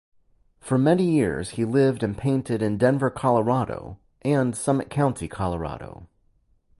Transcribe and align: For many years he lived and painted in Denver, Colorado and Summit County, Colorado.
For 0.59 0.79
many 0.79 1.03
years 1.11 1.51
he 1.51 1.63
lived 1.63 2.01
and 2.01 2.17
painted 2.17 2.63
in 2.63 2.79
Denver, 2.79 3.11
Colorado 3.11 3.99
and 4.23 4.55
Summit 4.57 4.89
County, 4.89 5.27
Colorado. 5.27 6.07